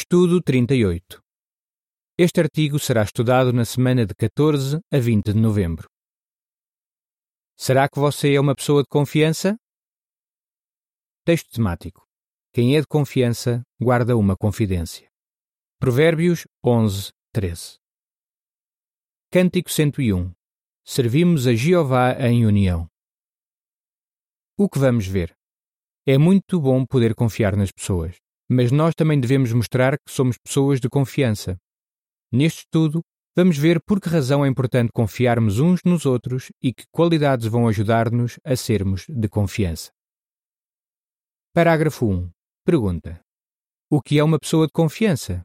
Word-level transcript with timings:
Estudo 0.00 0.40
38. 0.40 1.20
Este 2.16 2.40
artigo 2.40 2.78
será 2.78 3.02
estudado 3.02 3.52
na 3.52 3.64
semana 3.64 4.06
de 4.06 4.14
14 4.14 4.78
a 4.92 4.98
20 5.00 5.32
de 5.32 5.40
novembro. 5.40 5.88
Será 7.56 7.88
que 7.88 7.98
você 7.98 8.32
é 8.34 8.40
uma 8.40 8.54
pessoa 8.54 8.82
de 8.82 8.88
confiança? 8.88 9.58
Texto 11.24 11.50
temático. 11.50 12.06
Quem 12.54 12.76
é 12.76 12.80
de 12.80 12.86
confiança 12.86 13.60
guarda 13.82 14.16
uma 14.16 14.36
confidência. 14.36 15.10
Provérbios 15.80 16.46
11, 16.64 17.10
13. 17.32 17.78
Cântico 19.32 19.68
101. 19.68 20.32
Servimos 20.84 21.48
a 21.48 21.54
Jeová 21.56 22.12
em 22.20 22.46
união. 22.46 22.88
O 24.56 24.68
que 24.68 24.78
vamos 24.78 25.08
ver? 25.08 25.36
É 26.06 26.16
muito 26.16 26.60
bom 26.60 26.86
poder 26.86 27.16
confiar 27.16 27.56
nas 27.56 27.72
pessoas, 27.72 28.16
mas 28.48 28.72
nós 28.72 28.94
também 28.94 29.20
devemos 29.20 29.52
mostrar 29.52 29.98
que 29.98 30.10
somos 30.10 30.38
pessoas 30.38 30.80
de 30.80 30.88
confiança. 30.88 31.58
Neste 32.32 32.60
estudo, 32.60 33.02
vamos 33.36 33.58
ver 33.58 33.80
por 33.82 34.00
que 34.00 34.08
razão 34.08 34.44
é 34.44 34.48
importante 34.48 34.90
confiarmos 34.92 35.60
uns 35.60 35.80
nos 35.84 36.06
outros 36.06 36.50
e 36.62 36.72
que 36.72 36.84
qualidades 36.90 37.46
vão 37.46 37.68
ajudar-nos 37.68 38.38
a 38.44 38.56
sermos 38.56 39.04
de 39.08 39.28
confiança. 39.28 39.90
Parágrafo 41.52 42.06
1. 42.06 42.30
Pergunta: 42.64 43.20
O 43.90 44.00
que 44.00 44.18
é 44.18 44.24
uma 44.24 44.38
pessoa 44.38 44.66
de 44.66 44.72
confiança? 44.72 45.42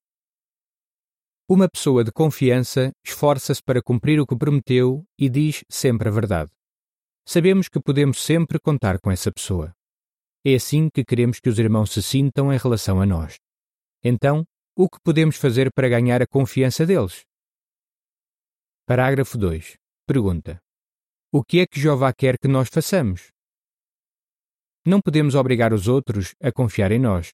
Uma 1.50 1.68
pessoa 1.68 2.04
de 2.04 2.12
confiança 2.12 2.92
esforça-se 3.06 3.62
para 3.62 3.82
cumprir 3.82 4.20
o 4.20 4.26
que 4.26 4.36
prometeu 4.36 5.04
e 5.20 5.30
diz 5.30 5.64
sempre 5.70 6.08
a 6.08 6.12
verdade. 6.12 6.52
Sabemos 7.28 7.68
que 7.68 7.82
podemos 7.82 8.22
sempre 8.22 8.60
contar 8.60 9.00
com 9.00 9.12
essa 9.12 9.32
pessoa. 9.32 9.74
É 10.46 10.56
assim 10.56 10.90
que 10.90 11.06
queremos 11.06 11.40
que 11.40 11.48
os 11.48 11.58
irmãos 11.58 11.92
se 11.92 12.04
sintam 12.04 12.52
em 12.52 12.58
relação 12.58 13.00
a 13.00 13.06
nós. 13.06 13.38
Então, 14.04 14.44
o 14.76 14.90
que 14.90 14.98
podemos 15.02 15.38
fazer 15.38 15.72
para 15.72 15.88
ganhar 15.88 16.22
a 16.22 16.28
confiança 16.28 16.86
deles? 16.86 17.24
Parágrafo 18.86 19.38
2. 19.38 19.78
Pergunta: 20.06 20.60
O 21.32 21.42
que 21.44 21.60
é 21.62 21.66
que 21.66 21.80
Jeová 21.80 22.12
quer 22.12 22.38
que 22.38 22.50
nós 22.50 22.68
façamos? 22.68 23.30
Não 24.86 25.00
podemos 25.00 25.34
obrigar 25.34 25.72
os 25.72 25.88
outros 25.88 26.36
a 26.42 26.52
confiar 26.52 26.92
em 26.92 27.00
nós. 27.00 27.32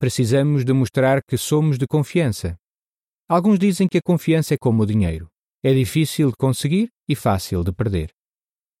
Precisamos 0.00 0.64
demonstrar 0.64 1.22
que 1.22 1.38
somos 1.38 1.78
de 1.78 1.86
confiança. 1.86 2.56
Alguns 3.28 3.56
dizem 3.56 3.86
que 3.86 3.98
a 3.98 4.02
confiança 4.02 4.54
é 4.54 4.58
como 4.58 4.82
o 4.82 4.86
dinheiro. 4.86 5.28
É 5.62 5.72
difícil 5.72 6.30
de 6.30 6.36
conseguir 6.36 6.90
e 7.08 7.14
fácil 7.14 7.62
de 7.62 7.72
perder. 7.72 8.10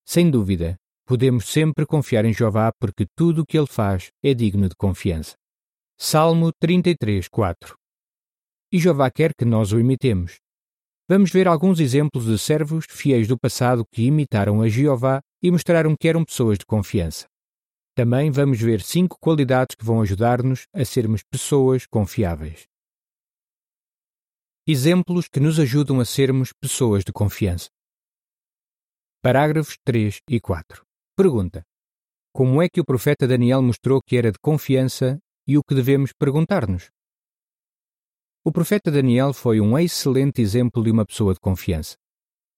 Sem 0.04 0.28
dúvida, 0.28 0.76
podemos 1.06 1.46
sempre 1.46 1.86
confiar 1.86 2.24
em 2.24 2.32
Jeová 2.32 2.72
porque 2.78 3.06
tudo 3.16 3.42
o 3.42 3.46
que 3.46 3.58
ele 3.58 3.66
faz 3.66 4.10
é 4.22 4.34
digno 4.34 4.68
de 4.68 4.74
confiança. 4.76 5.34
Salmo 5.98 6.50
33, 6.60 7.28
4 7.28 7.76
E 8.72 8.78
Jeová 8.78 9.10
quer 9.10 9.32
que 9.34 9.44
nós 9.44 9.72
o 9.72 9.78
imitemos. 9.78 10.36
Vamos 11.08 11.30
ver 11.30 11.46
alguns 11.46 11.80
exemplos 11.80 12.26
de 12.26 12.38
servos 12.38 12.86
fiéis 12.88 13.28
do 13.28 13.38
passado 13.38 13.84
que 13.92 14.04
imitaram 14.04 14.62
a 14.62 14.68
Jeová 14.68 15.20
e 15.42 15.50
mostraram 15.50 15.94
que 15.94 16.08
eram 16.08 16.24
pessoas 16.24 16.58
de 16.58 16.64
confiança. 16.64 17.26
Também 17.94 18.30
vamos 18.30 18.60
ver 18.60 18.80
cinco 18.80 19.18
qualidades 19.20 19.76
que 19.76 19.84
vão 19.84 20.00
ajudar-nos 20.00 20.66
a 20.72 20.84
sermos 20.84 21.22
pessoas 21.22 21.86
confiáveis. 21.86 22.64
Exemplos 24.66 25.28
que 25.28 25.40
nos 25.40 25.58
ajudam 25.58 26.00
a 26.00 26.04
sermos 26.04 26.52
pessoas 26.52 27.04
de 27.04 27.12
confiança. 27.12 27.68
Parágrafos 29.20 29.76
3 29.84 30.20
e 30.28 30.40
4. 30.40 30.84
Pergunta: 31.14 31.62
Como 32.32 32.62
é 32.62 32.68
que 32.70 32.80
o 32.80 32.84
profeta 32.84 33.28
Daniel 33.28 33.60
mostrou 33.60 34.00
que 34.00 34.16
era 34.16 34.32
de 34.32 34.38
confiança 34.38 35.18
e 35.46 35.58
o 35.58 35.62
que 35.62 35.74
devemos 35.74 36.10
perguntar-nos? 36.18 36.88
O 38.42 38.50
profeta 38.50 38.90
Daniel 38.90 39.34
foi 39.34 39.60
um 39.60 39.78
excelente 39.78 40.40
exemplo 40.40 40.82
de 40.82 40.90
uma 40.90 41.04
pessoa 41.04 41.34
de 41.34 41.40
confiança. 41.40 41.96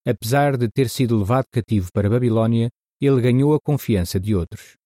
Apesar 0.07 0.57
de 0.57 0.69
ter 0.69 0.89
sido 0.89 1.19
levado 1.19 1.47
cativo 1.51 1.91
para 1.93 2.09
Babilônia, 2.09 2.71
ele 3.01 3.21
ganhou 3.21 3.55
a 3.55 3.61
confiança 3.61 4.21
de 4.21 4.37
outros. 4.37 4.77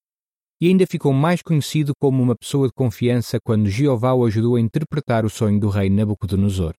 E 0.63 0.69
ainda 0.69 0.87
ficou 0.87 1.13
mais 1.13 1.43
conhecido 1.43 1.93
como 2.01 2.23
uma 2.23 2.35
pessoa 2.35 2.69
de 2.69 2.73
confiança 2.73 3.39
quando 3.39 3.69
Jeová 3.69 4.15
o 4.15 4.25
ajudou 4.25 4.57
a 4.57 4.61
interpretar 4.61 5.27
o 5.27 5.31
sonho 5.31 5.61
do 5.61 5.69
rei 5.69 5.91
Nabucodonosor. 5.91 6.73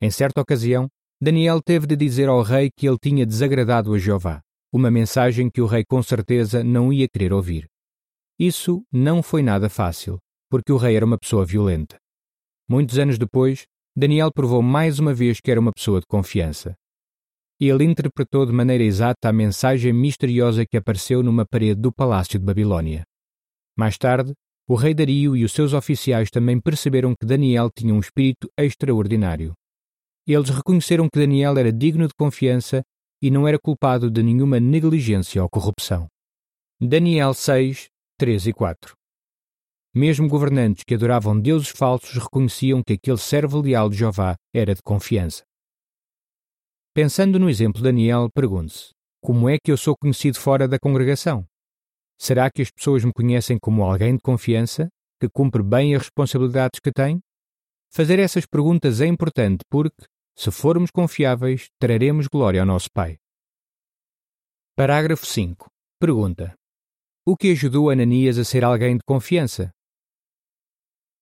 Em 0.00 0.10
certa 0.10 0.40
ocasião, 0.40 0.88
Daniel 1.20 1.60
teve 1.60 1.88
de 1.88 1.96
dizer 1.96 2.28
ao 2.28 2.42
rei 2.42 2.70
que 2.70 2.88
ele 2.88 2.98
tinha 3.02 3.26
desagradado 3.26 3.92
a 3.92 3.98
Jeová 3.98 4.40
uma 4.72 4.90
mensagem 4.90 5.50
que 5.50 5.60
o 5.60 5.66
rei 5.66 5.84
com 5.84 6.02
certeza 6.02 6.64
não 6.64 6.92
ia 6.92 7.06
querer 7.06 7.32
ouvir. 7.32 7.66
Isso 8.38 8.82
não 8.90 9.22
foi 9.22 9.42
nada 9.42 9.68
fácil, 9.68 10.18
porque 10.48 10.72
o 10.72 10.76
rei 10.78 10.96
era 10.96 11.04
uma 11.04 11.18
pessoa 11.18 11.44
violenta. 11.44 11.98
Muitos 12.68 12.98
anos 12.98 13.18
depois, 13.18 13.66
Daniel 13.94 14.32
provou 14.32 14.62
mais 14.62 14.98
uma 14.98 15.12
vez 15.12 15.40
que 15.40 15.50
era 15.50 15.60
uma 15.60 15.72
pessoa 15.72 16.00
de 16.00 16.06
confiança. 16.06 16.74
Ele 17.60 17.84
interpretou 17.84 18.46
de 18.46 18.52
maneira 18.52 18.82
exata 18.82 19.28
a 19.28 19.32
mensagem 19.32 19.92
misteriosa 19.92 20.64
que 20.64 20.76
apareceu 20.76 21.22
numa 21.22 21.46
parede 21.46 21.80
do 21.80 21.92
palácio 21.92 22.38
de 22.38 22.44
Babilônia. 22.44 23.04
Mais 23.76 23.98
tarde, 23.98 24.32
o 24.66 24.74
rei 24.74 24.94
Dario 24.94 25.36
e 25.36 25.44
os 25.44 25.52
seus 25.52 25.72
oficiais 25.74 26.30
também 26.30 26.58
perceberam 26.58 27.14
que 27.14 27.26
Daniel 27.26 27.70
tinha 27.70 27.94
um 27.94 28.00
espírito 28.00 28.48
extraordinário. 28.58 29.52
Eles 30.26 30.50
reconheceram 30.50 31.08
que 31.12 31.18
Daniel 31.18 31.58
era 31.58 31.72
digno 31.72 32.06
de 32.08 32.14
confiança 32.14 32.82
e 33.22 33.30
não 33.30 33.46
era 33.46 33.58
culpado 33.58 34.10
de 34.10 34.20
nenhuma 34.20 34.58
negligência 34.58 35.40
ou 35.40 35.48
corrupção. 35.48 36.08
Daniel 36.80 37.32
6, 37.32 37.86
3 38.18 38.48
e 38.48 38.52
4 38.52 38.94
Mesmo 39.94 40.28
governantes 40.28 40.82
que 40.84 40.94
adoravam 40.94 41.38
deuses 41.38 41.68
falsos 41.68 42.20
reconheciam 42.20 42.82
que 42.84 42.94
aquele 42.94 43.18
servo 43.18 43.60
leal 43.60 43.88
de 43.88 43.98
Jeová 43.98 44.34
era 44.52 44.74
de 44.74 44.82
confiança. 44.82 45.44
Pensando 46.92 47.38
no 47.38 47.48
exemplo 47.48 47.78
de 47.78 47.84
Daniel, 47.84 48.28
pergunte-se: 48.34 48.90
como 49.22 49.48
é 49.48 49.56
que 49.62 49.70
eu 49.70 49.76
sou 49.76 49.96
conhecido 49.96 50.38
fora 50.40 50.66
da 50.66 50.78
congregação? 50.78 51.46
Será 52.18 52.50
que 52.50 52.60
as 52.60 52.70
pessoas 52.70 53.04
me 53.04 53.12
conhecem 53.12 53.56
como 53.58 53.84
alguém 53.84 54.16
de 54.16 54.22
confiança, 54.22 54.88
que 55.20 55.28
cumpre 55.28 55.62
bem 55.62 55.94
as 55.94 56.02
responsabilidades 56.02 56.80
que 56.80 56.90
tem? 56.90 57.20
Fazer 57.94 58.18
essas 58.18 58.46
perguntas 58.46 59.00
é 59.00 59.06
importante 59.06 59.60
porque, 59.70 60.04
se 60.34 60.50
formos 60.50 60.90
confiáveis, 60.90 61.68
traremos 61.78 62.26
glória 62.26 62.60
ao 62.60 62.66
nosso 62.66 62.90
Pai. 62.90 63.18
Parágrafo 64.74 65.26
5. 65.26 65.70
Pergunta: 66.00 66.54
O 67.26 67.36
que 67.36 67.52
ajudou 67.52 67.90
Ananias 67.90 68.38
a 68.38 68.44
ser 68.44 68.64
alguém 68.64 68.96
de 68.96 69.02
confiança? 69.04 69.70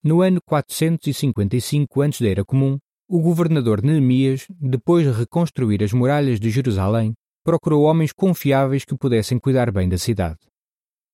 No 0.03 0.23
ano 0.23 0.41
455 0.43 2.01
a.C., 2.03 2.29
era 2.29 2.45
comum, 2.45 2.79
o 3.09 3.21
governador 3.21 3.83
Neemias, 3.83 4.47
depois 4.49 5.05
de 5.05 5.13
reconstruir 5.13 5.83
as 5.83 5.93
muralhas 5.93 6.39
de 6.39 6.49
Jerusalém, 6.49 7.13
procurou 7.45 7.83
homens 7.83 8.13
confiáveis 8.13 8.85
que 8.85 8.97
pudessem 8.97 9.39
cuidar 9.39 9.73
bem 9.73 9.89
da 9.89 9.99
cidade. 9.99 10.39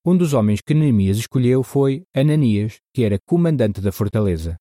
Um 0.04 0.16
dos 0.16 0.34
homens 0.34 0.60
que 0.60 0.74
Neemias 0.74 1.16
escolheu 1.16 1.62
foi 1.62 2.04
Ananias, 2.14 2.78
que 2.94 3.02
era 3.02 3.18
comandante 3.26 3.80
da 3.80 3.90
fortaleza. 3.90 4.56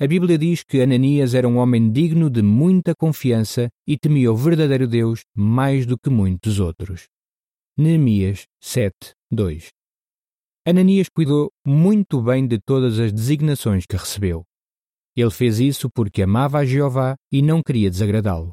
A 0.00 0.06
Bíblia 0.06 0.38
diz 0.38 0.62
que 0.62 0.80
Ananias 0.80 1.34
era 1.34 1.48
um 1.48 1.56
homem 1.56 1.90
digno 1.90 2.30
de 2.30 2.40
muita 2.40 2.94
confiança 2.94 3.68
e 3.84 3.98
temia 3.98 4.30
o 4.30 4.36
verdadeiro 4.36 4.86
Deus 4.86 5.22
mais 5.36 5.84
do 5.86 5.98
que 5.98 6.08
muitos 6.08 6.60
outros. 6.60 7.08
Neemias 7.76 8.46
7, 8.62 8.94
2 9.28 9.70
Ananias 10.64 11.08
cuidou 11.08 11.50
muito 11.66 12.22
bem 12.22 12.46
de 12.46 12.60
todas 12.60 13.00
as 13.00 13.12
designações 13.12 13.86
que 13.86 13.96
recebeu. 13.96 14.44
Ele 15.16 15.32
fez 15.32 15.58
isso 15.58 15.90
porque 15.90 16.22
amava 16.22 16.58
a 16.58 16.64
Jeová 16.64 17.16
e 17.32 17.42
não 17.42 17.60
queria 17.60 17.90
desagradá-lo. 17.90 18.52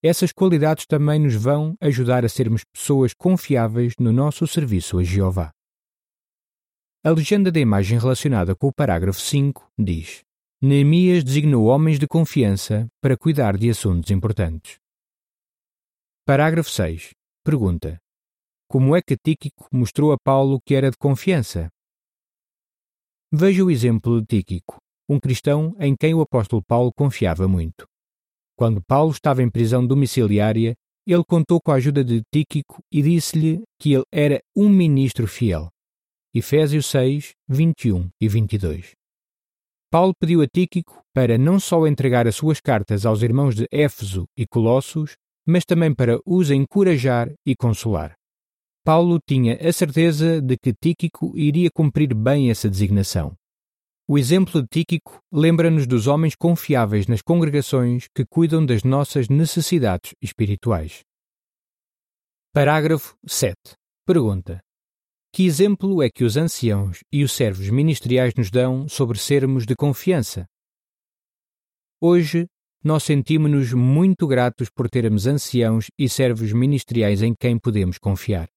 Essas 0.00 0.30
qualidades 0.30 0.86
também 0.86 1.18
nos 1.18 1.34
vão 1.34 1.74
ajudar 1.80 2.24
a 2.24 2.28
sermos 2.28 2.62
pessoas 2.72 3.12
confiáveis 3.12 3.94
no 3.98 4.12
nosso 4.12 4.46
serviço 4.46 5.00
a 5.00 5.02
Jeová. 5.02 5.50
A 7.02 7.10
legenda 7.10 7.50
da 7.50 7.58
imagem 7.58 7.98
relacionada 7.98 8.54
com 8.54 8.68
o 8.68 8.72
parágrafo 8.72 9.20
5 9.20 9.72
diz: 9.76 10.27
Neemias 10.60 11.22
designou 11.22 11.66
homens 11.66 12.00
de 12.00 12.08
confiança 12.08 12.88
para 13.00 13.16
cuidar 13.16 13.56
de 13.56 13.70
assuntos 13.70 14.10
importantes. 14.10 14.76
Parágrafo 16.26 16.68
6. 16.68 17.10
Pergunta: 17.44 17.96
Como 18.68 18.96
é 18.96 19.00
que 19.00 19.16
Tíquico 19.16 19.68
mostrou 19.72 20.10
a 20.10 20.18
Paulo 20.18 20.60
que 20.66 20.74
era 20.74 20.90
de 20.90 20.96
confiança? 20.96 21.68
Veja 23.32 23.64
o 23.64 23.70
exemplo 23.70 24.20
de 24.20 24.26
Tíquico, 24.26 24.78
um 25.08 25.20
cristão 25.20 25.76
em 25.78 25.94
quem 25.94 26.12
o 26.12 26.22
apóstolo 26.22 26.60
Paulo 26.66 26.92
confiava 26.92 27.46
muito. 27.46 27.86
Quando 28.56 28.82
Paulo 28.82 29.12
estava 29.12 29.44
em 29.44 29.48
prisão 29.48 29.86
domiciliária, 29.86 30.74
ele 31.06 31.24
contou 31.24 31.60
com 31.60 31.70
a 31.70 31.76
ajuda 31.76 32.02
de 32.02 32.20
Tíquico 32.34 32.82
e 32.92 33.00
disse-lhe 33.00 33.62
que 33.78 33.92
ele 33.92 34.04
era 34.12 34.42
um 34.56 34.68
ministro 34.68 35.28
fiel. 35.28 35.68
Efésios 36.34 36.86
6, 36.86 37.30
21 37.48 38.08
e 38.20 38.28
22. 38.28 38.97
Paulo 39.90 40.12
pediu 40.18 40.42
a 40.42 40.46
Tíquico 40.46 41.02
para 41.14 41.38
não 41.38 41.58
só 41.58 41.86
entregar 41.86 42.26
as 42.26 42.36
suas 42.36 42.60
cartas 42.60 43.06
aos 43.06 43.22
irmãos 43.22 43.54
de 43.54 43.66
Éfeso 43.72 44.26
e 44.36 44.46
Colossos, 44.46 45.16
mas 45.46 45.64
também 45.64 45.94
para 45.94 46.20
os 46.26 46.50
encorajar 46.50 47.32
e 47.46 47.56
consolar. 47.56 48.14
Paulo 48.84 49.18
tinha 49.26 49.54
a 49.66 49.72
certeza 49.72 50.42
de 50.42 50.56
que 50.58 50.74
Tíquico 50.74 51.36
iria 51.36 51.70
cumprir 51.74 52.14
bem 52.14 52.50
essa 52.50 52.68
designação. 52.68 53.34
O 54.06 54.18
exemplo 54.18 54.62
de 54.62 54.68
Tíquico 54.68 55.20
lembra-nos 55.32 55.86
dos 55.86 56.06
homens 56.06 56.34
confiáveis 56.34 57.06
nas 57.06 57.22
congregações 57.22 58.08
que 58.14 58.24
cuidam 58.24 58.64
das 58.64 58.82
nossas 58.82 59.28
necessidades 59.28 60.14
espirituais. 60.22 61.00
Parágrafo 62.54 63.14
7. 63.26 63.56
Pergunta: 64.06 64.60
Que 65.38 65.46
exemplo 65.46 66.02
é 66.02 66.10
que 66.10 66.24
os 66.24 66.36
anciãos 66.36 66.98
e 67.12 67.22
os 67.22 67.30
servos 67.30 67.70
ministeriais 67.70 68.34
nos 68.36 68.50
dão 68.50 68.88
sobre 68.88 69.16
sermos 69.20 69.64
de 69.64 69.76
confiança? 69.76 70.44
Hoje, 72.02 72.48
nós 72.82 73.04
sentimos-nos 73.04 73.72
muito 73.72 74.26
gratos 74.26 74.68
por 74.68 74.90
termos 74.90 75.28
anciãos 75.28 75.86
e 75.96 76.08
servos 76.08 76.52
ministeriais 76.52 77.22
em 77.22 77.36
quem 77.38 77.56
podemos 77.56 77.98
confiar. 77.98 78.48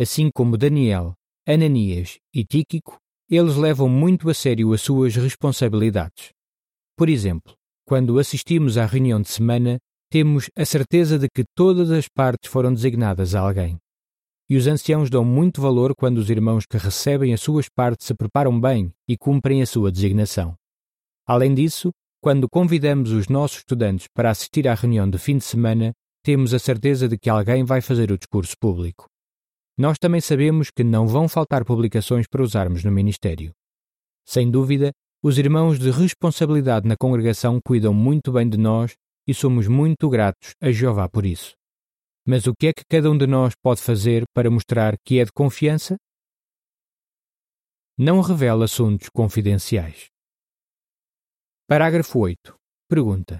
Assim 0.00 0.30
como 0.34 0.56
Daniel, 0.56 1.12
Ananias 1.46 2.18
e 2.34 2.46
Tíquico, 2.46 2.96
eles 3.28 3.56
levam 3.56 3.86
muito 3.86 4.30
a 4.30 4.32
sério 4.32 4.72
as 4.72 4.80
suas 4.80 5.14
responsabilidades. 5.16 6.30
Por 6.96 7.10
exemplo, 7.10 7.54
quando 7.86 8.18
assistimos 8.18 8.78
à 8.78 8.86
reunião 8.86 9.20
de 9.20 9.28
semana, 9.28 9.76
temos 10.10 10.48
a 10.56 10.64
certeza 10.64 11.18
de 11.18 11.28
que 11.28 11.44
todas 11.54 11.90
as 11.90 12.08
partes 12.08 12.50
foram 12.50 12.72
designadas 12.72 13.34
a 13.34 13.40
alguém. 13.40 13.76
E 14.48 14.56
os 14.56 14.66
anciãos 14.66 15.10
dão 15.10 15.24
muito 15.24 15.60
valor 15.60 15.94
quando 15.94 16.18
os 16.18 16.30
irmãos 16.30 16.64
que 16.66 16.76
recebem 16.76 17.34
as 17.34 17.40
suas 17.40 17.68
partes 17.68 18.06
se 18.06 18.14
preparam 18.14 18.60
bem 18.60 18.92
e 19.08 19.16
cumprem 19.16 19.60
a 19.60 19.66
sua 19.66 19.90
designação. 19.90 20.54
Além 21.26 21.52
disso, 21.52 21.90
quando 22.20 22.48
convidamos 22.48 23.10
os 23.10 23.28
nossos 23.28 23.58
estudantes 23.58 24.06
para 24.12 24.30
assistir 24.30 24.68
à 24.68 24.74
reunião 24.74 25.08
de 25.10 25.18
fim 25.18 25.38
de 25.38 25.44
semana, 25.44 25.92
temos 26.22 26.54
a 26.54 26.58
certeza 26.58 27.08
de 27.08 27.18
que 27.18 27.28
alguém 27.30 27.64
vai 27.64 27.80
fazer 27.80 28.10
o 28.10 28.18
discurso 28.18 28.56
público. 28.58 29.06
Nós 29.78 29.98
também 29.98 30.20
sabemos 30.20 30.70
que 30.70 30.82
não 30.82 31.06
vão 31.06 31.28
faltar 31.28 31.64
publicações 31.64 32.26
para 32.26 32.42
usarmos 32.42 32.82
no 32.82 32.90
ministério. 32.90 33.52
Sem 34.24 34.50
dúvida, 34.50 34.92
os 35.22 35.38
irmãos 35.38 35.78
de 35.78 35.90
responsabilidade 35.90 36.88
na 36.88 36.96
congregação 36.96 37.60
cuidam 37.64 37.92
muito 37.92 38.32
bem 38.32 38.48
de 38.48 38.56
nós 38.56 38.96
e 39.26 39.34
somos 39.34 39.66
muito 39.68 40.08
gratos 40.08 40.54
a 40.60 40.70
Jeová 40.70 41.08
por 41.08 41.26
isso. 41.26 41.54
Mas 42.28 42.48
o 42.48 42.54
que 42.58 42.66
é 42.66 42.72
que 42.72 42.84
cada 42.84 43.08
um 43.08 43.16
de 43.16 43.24
nós 43.24 43.54
pode 43.62 43.80
fazer 43.80 44.24
para 44.34 44.50
mostrar 44.50 44.96
que 45.04 45.20
é 45.20 45.24
de 45.24 45.30
confiança? 45.30 45.96
Não 47.96 48.20
revela 48.20 48.64
assuntos 48.64 49.08
confidenciais. 49.08 50.08
Parágrafo 51.68 52.18
8. 52.18 52.56
Pergunta: 52.88 53.38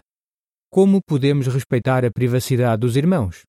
Como 0.71 1.01
podemos 1.05 1.49
respeitar 1.49 2.05
a 2.05 2.13
privacidade 2.13 2.81
dos 2.81 2.97
irmãos? 2.97 3.43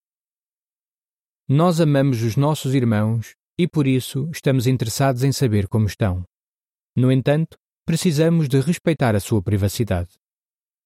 Nós 1.48 1.80
amamos 1.80 2.24
os 2.24 2.36
nossos 2.36 2.74
irmãos 2.74 3.34
e 3.60 3.68
por 3.68 3.86
isso 3.86 4.30
estamos 4.32 4.66
interessados 4.66 5.24
em 5.24 5.32
saber 5.32 5.68
como 5.68 5.86
estão. 5.86 6.26
No 6.96 7.12
entanto, 7.12 7.58
precisamos 7.86 8.50
de 8.50 8.60
respeitar 8.60 9.16
a 9.16 9.20
sua 9.20 9.42
privacidade. 9.42 10.16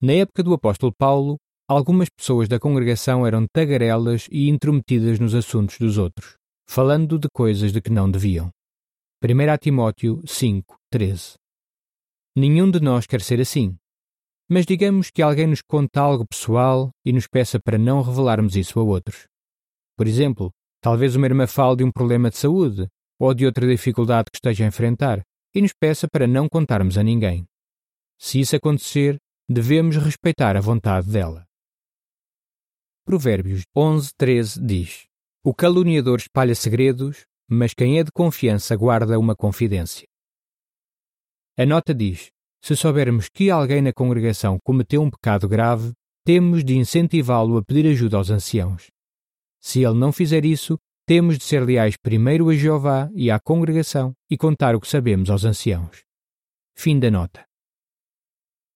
Na 0.01 0.12
época 0.12 0.44
do 0.44 0.53
apóstolo 0.53 0.94
Paulo, 0.94 1.38
algumas 1.67 2.09
pessoas 2.09 2.47
da 2.47 2.59
congregação 2.59 3.25
eram 3.25 3.45
tagarelas 3.51 4.27
e 4.31 4.49
intrometidas 4.49 5.19
nos 5.19 5.33
assuntos 5.33 5.77
dos 5.77 5.97
outros, 5.97 6.35
falando 6.67 7.17
de 7.17 7.27
coisas 7.33 7.71
de 7.71 7.81
que 7.81 7.91
não 7.91 8.09
deviam. 8.09 8.49
1 9.23 9.57
Timóteo 9.59 10.21
5, 10.25 10.75
13 10.89 11.35
Nenhum 12.35 12.71
de 12.71 12.79
nós 12.79 13.05
quer 13.05 13.21
ser 13.21 13.39
assim. 13.41 13.75
Mas 14.49 14.65
digamos 14.65 15.11
que 15.11 15.21
alguém 15.21 15.47
nos 15.47 15.61
conta 15.61 16.01
algo 16.01 16.25
pessoal 16.25 16.89
e 17.05 17.13
nos 17.13 17.27
peça 17.27 17.59
para 17.59 17.77
não 17.77 18.01
revelarmos 18.01 18.55
isso 18.55 18.79
a 18.79 18.83
outros. 18.83 19.27
Por 19.97 20.07
exemplo, 20.07 20.51
talvez 20.81 21.15
uma 21.15 21.27
irmã 21.27 21.45
fale 21.45 21.77
de 21.77 21.83
um 21.83 21.91
problema 21.91 22.29
de 22.29 22.37
saúde 22.37 22.87
ou 23.19 23.33
de 23.33 23.45
outra 23.45 23.67
dificuldade 23.67 24.31
que 24.31 24.37
esteja 24.37 24.63
a 24.63 24.67
enfrentar 24.67 25.21
e 25.53 25.61
nos 25.61 25.73
peça 25.73 26.07
para 26.11 26.25
não 26.25 26.49
contarmos 26.49 26.97
a 26.97 27.03
ninguém. 27.03 27.45
Se 28.17 28.39
isso 28.39 28.55
acontecer, 28.55 29.17
devemos 29.49 29.97
respeitar 29.97 30.55
a 30.55 30.61
vontade 30.61 31.11
dela. 31.11 31.45
Provérbios 33.03 33.63
11:13 33.75 34.65
diz: 34.65 35.06
O 35.44 35.53
caluniador 35.53 36.19
espalha 36.19 36.53
segredos, 36.53 37.25
mas 37.50 37.74
quem 37.74 38.00
é 38.00 38.03
de 38.03 38.12
confiança 38.12 38.75
guarda 38.75 39.18
uma 39.18 39.36
confidência. 39.36 40.07
A 41.57 41.65
nota 41.65 41.94
diz: 41.94 42.31
se 42.63 42.75
soubermos 42.75 43.27
que 43.27 43.50
alguém 43.50 43.81
na 43.81 43.92
congregação 43.92 44.59
cometeu 44.63 45.01
um 45.01 45.09
pecado 45.09 45.50
grave, 45.50 45.94
temos 46.24 46.63
de 46.63 46.77
incentivá-lo 46.77 47.57
a 47.57 47.63
pedir 47.63 47.88
ajuda 47.89 48.18
aos 48.18 48.30
anciãos. 48.30 48.92
Se 49.59 49.83
ele 49.83 49.98
não 49.98 50.12
fizer 50.12 50.45
isso, 50.45 50.77
temos 51.07 51.39
de 51.39 51.44
ser 51.44 51.65
leais 51.65 51.98
primeiro 51.98 52.50
a 52.50 52.53
Jeová 52.53 53.09
e 53.15 53.31
à 53.31 53.39
congregação 53.39 54.13
e 54.30 54.38
contar 54.38 54.75
o 54.75 54.80
que 54.80 54.88
sabemos 54.88 55.31
aos 55.31 55.44
anciãos. 55.44 56.03
Fim 56.75 57.00
da 57.00 57.09
nota. 57.09 57.50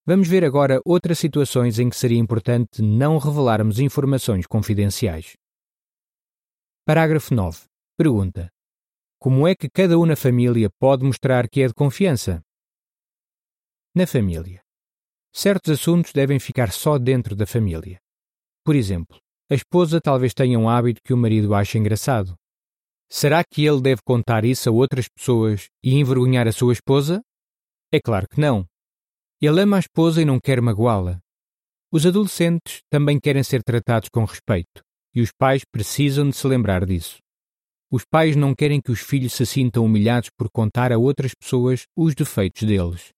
Vamos 0.08 0.28
ver 0.28 0.46
agora 0.46 0.80
outras 0.86 1.18
situações 1.18 1.80
em 1.80 1.90
que 1.90 1.96
seria 1.96 2.20
importante 2.20 2.80
não 2.80 3.18
revelarmos 3.18 3.80
informações 3.80 4.46
confidenciais. 4.46 5.36
Parágrafo 6.86 7.34
9. 7.34 7.64
Pergunta: 7.98 8.48
Como 9.20 9.48
é 9.48 9.56
que 9.56 9.68
cada 9.68 9.98
um 9.98 10.06
na 10.06 10.16
família 10.16 10.70
pode 10.80 11.04
mostrar 11.04 11.50
que 11.50 11.64
é 11.64 11.68
de 11.68 11.74
confiança? 11.74 12.40
Na 13.96 14.06
família. 14.06 14.62
Certos 15.34 15.72
assuntos 15.72 16.14
devem 16.14 16.40
ficar 16.40 16.72
só 16.72 17.00
dentro 17.00 17.36
da 17.36 17.48
família. 17.48 17.98
Por 18.64 18.76
exemplo, 18.76 19.18
a 19.50 19.56
esposa 19.56 20.00
talvez 20.00 20.36
tenha 20.36 20.60
um 20.60 20.70
hábito 20.70 21.02
que 21.04 21.16
o 21.16 21.18
marido 21.18 21.56
acha 21.56 21.80
engraçado. 21.80 22.36
Será 23.10 23.44
que 23.44 23.66
ele 23.66 23.82
deve 23.82 24.02
contar 24.06 24.46
isso 24.46 24.70
a 24.70 24.72
outras 24.72 25.08
pessoas 25.10 25.68
e 25.84 25.96
envergonhar 25.96 26.48
a 26.48 26.52
sua 26.52 26.74
esposa? 26.74 27.24
É 27.92 28.00
claro 28.00 28.28
que 28.30 28.40
não. 28.40 28.68
Ele 29.42 29.62
ama 29.62 29.78
a 29.78 29.80
esposa 29.80 30.22
e 30.22 30.26
não 30.26 30.40
quer 30.40 30.62
magoá-la. 30.62 31.20
Os 31.92 32.06
adolescentes 32.06 32.82
também 32.90 33.20
querem 33.20 33.44
ser 33.44 33.64
tratados 33.64 34.10
com 34.10 34.24
respeito 34.26 34.84
e 35.16 35.22
os 35.22 35.32
pais 35.32 35.64
precisam 35.64 36.30
de 36.30 36.36
se 36.36 36.46
lembrar 36.46 36.86
disso. 36.86 37.20
Os 37.90 38.04
pais 38.04 38.36
não 38.36 38.54
querem 38.54 38.82
que 38.82 38.92
os 38.92 39.00
filhos 39.00 39.34
se 39.34 39.46
sintam 39.46 39.86
humilhados 39.86 40.30
por 40.38 40.50
contar 40.52 40.92
a 40.92 40.98
outras 40.98 41.34
pessoas 41.34 41.86
os 41.96 42.14
defeitos 42.14 42.64
deles. 42.64 43.14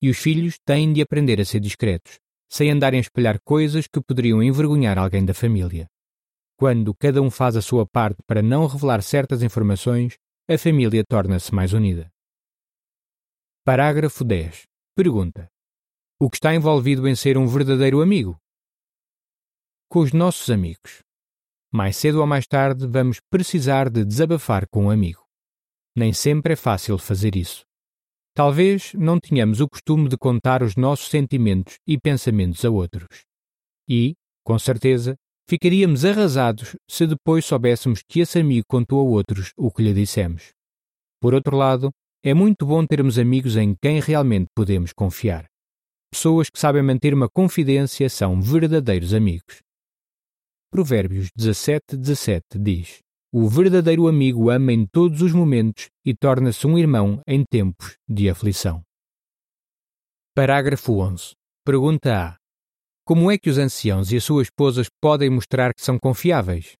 E 0.00 0.08
os 0.08 0.16
filhos 0.16 0.56
têm 0.64 0.92
de 0.92 1.02
aprender 1.02 1.40
a 1.40 1.44
ser 1.44 1.58
discretos, 1.58 2.18
sem 2.48 2.70
andarem 2.70 2.98
a 2.98 3.00
espalhar 3.00 3.40
coisas 3.42 3.86
que 3.88 4.00
poderiam 4.00 4.42
envergonhar 4.42 4.98
alguém 4.98 5.24
da 5.24 5.34
família. 5.34 5.88
Quando 6.56 6.94
cada 6.94 7.20
um 7.20 7.30
faz 7.30 7.56
a 7.56 7.62
sua 7.62 7.84
parte 7.84 8.22
para 8.26 8.42
não 8.42 8.66
revelar 8.66 9.02
certas 9.02 9.42
informações, 9.42 10.16
a 10.48 10.56
família 10.56 11.02
torna-se 11.08 11.52
mais 11.52 11.72
unida. 11.72 12.08
Parágrafo 13.64 14.22
10. 14.22 14.73
Pergunta: 14.96 15.50
O 16.20 16.30
que 16.30 16.36
está 16.36 16.54
envolvido 16.54 17.08
em 17.08 17.16
ser 17.16 17.36
um 17.36 17.48
verdadeiro 17.48 18.00
amigo? 18.00 18.38
Com 19.88 19.98
os 19.98 20.12
nossos 20.12 20.50
amigos. 20.50 21.02
Mais 21.72 21.96
cedo 21.96 22.20
ou 22.20 22.26
mais 22.28 22.46
tarde 22.46 22.86
vamos 22.86 23.18
precisar 23.28 23.90
de 23.90 24.04
desabafar 24.04 24.68
com 24.68 24.84
um 24.84 24.90
amigo. 24.90 25.26
Nem 25.96 26.12
sempre 26.12 26.52
é 26.52 26.56
fácil 26.56 26.96
fazer 26.96 27.34
isso. 27.34 27.64
Talvez 28.36 28.92
não 28.94 29.18
tenhamos 29.18 29.60
o 29.60 29.68
costume 29.68 30.08
de 30.08 30.16
contar 30.16 30.62
os 30.62 30.76
nossos 30.76 31.08
sentimentos 31.08 31.80
e 31.84 31.98
pensamentos 31.98 32.64
a 32.64 32.70
outros. 32.70 33.24
E, 33.88 34.14
com 34.44 34.56
certeza, 34.60 35.16
ficaríamos 35.48 36.04
arrasados 36.04 36.76
se 36.88 37.04
depois 37.04 37.44
soubéssemos 37.44 38.00
que 38.08 38.20
esse 38.20 38.38
amigo 38.38 38.64
contou 38.68 39.00
a 39.00 39.10
outros 39.10 39.52
o 39.56 39.72
que 39.72 39.82
lhe 39.82 39.92
dissemos. 39.92 40.52
Por 41.20 41.34
outro 41.34 41.56
lado, 41.56 41.92
é 42.24 42.32
muito 42.32 42.64
bom 42.64 42.86
termos 42.86 43.18
amigos 43.18 43.56
em 43.56 43.74
quem 43.74 44.00
realmente 44.00 44.48
podemos 44.56 44.92
confiar. 44.92 45.44
Pessoas 46.10 46.48
que 46.48 46.58
sabem 46.58 46.82
manter 46.82 47.12
uma 47.12 47.28
confidência 47.28 48.08
são 48.08 48.40
verdadeiros 48.40 49.12
amigos. 49.12 49.60
Provérbios 50.72 51.28
17, 51.36 51.96
17 51.98 52.58
diz: 52.58 53.04
o 53.36 53.48
verdadeiro 53.48 54.06
amigo 54.06 54.48
ama 54.48 54.72
em 54.72 54.86
todos 54.86 55.20
os 55.20 55.32
momentos 55.32 55.90
e 56.04 56.14
torna-se 56.14 56.68
um 56.68 56.78
irmão 56.78 57.20
em 57.26 57.44
tempos 57.44 57.96
de 58.08 58.30
aflição. 58.30 58.80
Parágrafo 60.36 61.00
11. 61.00 61.32
Pergunta 61.64 62.28
A. 62.28 62.36
Como 63.04 63.30
é 63.32 63.36
que 63.36 63.50
os 63.50 63.58
anciãos 63.58 64.12
e 64.12 64.16
as 64.16 64.22
suas 64.22 64.46
esposas 64.46 64.86
podem 65.00 65.30
mostrar 65.30 65.74
que 65.74 65.82
são 65.82 65.98
confiáveis? 65.98 66.74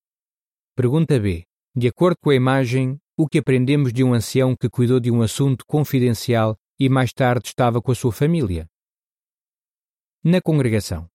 Pergunta 0.77 1.19
B. 1.19 1.43
De 1.75 1.89
acordo 1.89 2.15
com 2.23 2.29
a 2.29 2.35
imagem, 2.35 2.97
o 3.17 3.27
que 3.27 3.39
aprendemos 3.39 3.93
de 3.93 4.03
um 4.03 4.13
ancião 4.13 4.55
que 4.55 4.69
cuidou 4.69 4.99
de 4.99 5.11
um 5.11 5.21
assunto 5.21 5.65
confidencial 5.65 6.57
e 6.79 6.89
mais 6.89 7.13
tarde 7.13 7.47
estava 7.47 7.81
com 7.81 7.91
a 7.91 7.95
sua 7.95 8.11
família? 8.11 8.67
Na 10.23 10.41
congregação. 10.41 11.07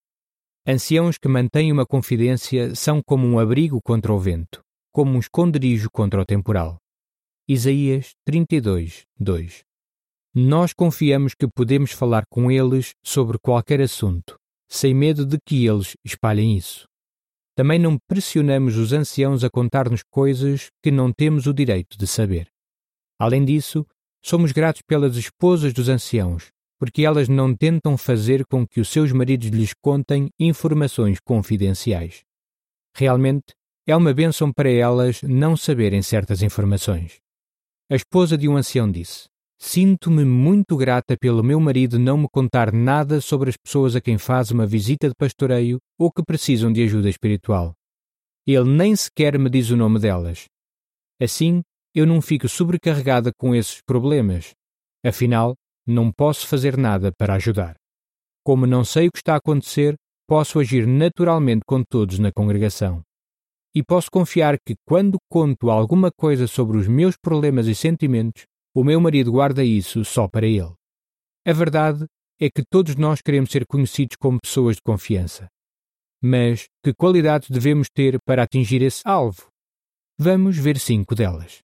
Anciãos 0.67 1.19
que 1.19 1.29
mantêm 1.29 1.73
uma 1.73 1.87
confidência 1.87 2.75
são 2.75 3.03
como 3.03 3.27
um 3.27 3.39
abrigo 3.39 3.81
contra 3.83 4.13
o 4.13 4.19
vento 4.19 4.63
como 4.93 5.13
um 5.13 5.19
esconderijo 5.19 5.89
contra 5.91 6.21
o 6.21 6.27
temporal. 6.27 6.79
Isaías 7.49 8.13
32, 8.25 9.05
2 9.19 9.63
Nós 10.35 10.73
confiamos 10.73 11.35
que 11.35 11.49
podemos 11.49 11.93
falar 11.93 12.25
com 12.29 12.51
eles 12.51 12.95
sobre 13.05 13.39
qualquer 13.39 13.81
assunto, 13.81 14.37
sem 14.69 14.95
medo 14.95 15.25
de 15.25 15.39
que 15.45 15.67
eles 15.67 15.97
espalhem 16.05 16.57
isso. 16.57 16.90
Também 17.61 17.79
não 17.79 17.99
pressionamos 18.09 18.79
os 18.79 18.91
anciãos 18.91 19.45
a 19.45 19.51
contar-nos 19.51 20.03
coisas 20.03 20.71
que 20.83 20.91
não 20.91 21.13
temos 21.13 21.47
o 21.47 21.53
direito 21.53 21.99
de 21.99 22.07
saber. 22.07 22.49
Além 23.19 23.45
disso, 23.45 23.87
somos 24.25 24.51
gratos 24.51 24.81
pelas 24.81 25.15
esposas 25.15 25.75
dos 25.75 25.91
anciãos, 25.91 26.49
porque 26.79 27.05
elas 27.05 27.29
não 27.29 27.55
tentam 27.55 27.99
fazer 27.99 28.47
com 28.47 28.67
que 28.67 28.81
os 28.81 28.89
seus 28.89 29.13
maridos 29.13 29.49
lhes 29.49 29.75
contem 29.75 30.31
informações 30.41 31.19
confidenciais. 31.21 32.23
Realmente, 32.97 33.53
é 33.87 33.95
uma 33.95 34.15
bênção 34.15 34.51
para 34.51 34.71
elas 34.71 35.21
não 35.21 35.55
saberem 35.55 36.01
certas 36.01 36.41
informações. 36.41 37.19
A 37.91 37.95
esposa 37.95 38.39
de 38.39 38.49
um 38.49 38.57
ancião 38.57 38.91
disse: 38.91 39.29
Sinto-me 39.63 40.25
muito 40.25 40.75
grata 40.75 41.19
pelo 41.19 41.45
meu 41.45 41.61
marido 41.61 41.99
não 41.99 42.17
me 42.17 42.29
contar 42.33 42.73
nada 42.73 43.21
sobre 43.21 43.51
as 43.51 43.57
pessoas 43.59 43.95
a 43.95 44.01
quem 44.01 44.17
faz 44.17 44.51
uma 44.51 44.67
visita 44.67 45.07
de 45.07 45.15
pastoreio 45.15 45.79
ou 45.99 46.11
que 46.11 46.25
precisam 46.25 46.73
de 46.73 46.83
ajuda 46.83 47.11
espiritual. 47.11 47.75
Ele 48.47 48.65
nem 48.65 48.97
sequer 48.97 49.39
me 49.39 49.51
diz 49.51 49.69
o 49.69 49.77
nome 49.77 49.99
delas. 49.99 50.47
Assim, 51.21 51.61
eu 51.95 52.07
não 52.07 52.23
fico 52.23 52.49
sobrecarregada 52.49 53.33
com 53.39 53.55
esses 53.55 53.83
problemas. 53.83 54.53
Afinal, 55.05 55.55
não 55.87 56.11
posso 56.11 56.47
fazer 56.47 56.79
nada 56.79 57.13
para 57.13 57.35
ajudar. 57.35 57.77
Como 58.43 58.67
não 58.67 58.83
sei 58.83 59.09
o 59.09 59.13
que 59.13 59.19
está 59.19 59.35
a 59.35 59.39
acontecer, 59.39 59.95
posso 60.27 60.59
agir 60.59 60.87
naturalmente 60.87 61.63
com 61.67 61.83
todos 61.83 62.19
na 62.19 62.33
congregação. 62.33 63.03
E 63.75 63.85
posso 63.85 64.11
confiar 64.11 64.57
que, 64.65 64.75
quando 64.89 65.19
conto 65.31 65.71
alguma 65.71 66.11
coisa 66.11 66.47
sobre 66.47 66.79
os 66.79 66.89
meus 66.89 67.15
problemas 67.17 67.67
e 67.67 67.75
sentimentos, 67.75 68.45
o 68.75 68.85
meu 68.85 69.01
marido 69.01 69.33
guarda 69.33 69.65
isso 69.65 70.05
só 70.05 70.29
para 70.29 70.47
ele. 70.47 70.73
A 71.47 71.53
verdade 71.53 72.07
é 72.41 72.49
que 72.49 72.63
todos 72.63 72.97
nós 72.97 73.21
queremos 73.21 73.51
ser 73.51 73.67
conhecidos 73.67 74.17
como 74.17 74.41
pessoas 74.41 74.77
de 74.77 74.83
confiança. 74.83 75.49
Mas 76.23 76.67
que 76.85 76.93
qualidades 76.95 77.51
devemos 77.51 77.89
ter 77.89 78.19
para 78.25 78.43
atingir 78.43 78.83
esse 78.83 79.03
alvo? 79.05 79.49
Vamos 80.19 80.57
ver 80.57 80.79
cinco 80.79 81.15
delas. 81.15 81.61